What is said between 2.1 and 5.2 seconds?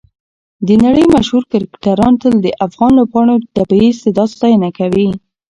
تل د افغان لوبغاړو د طبیعي استعداد ستاینه کوي.